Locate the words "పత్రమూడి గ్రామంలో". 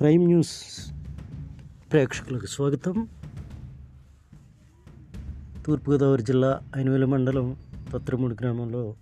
7.94-8.94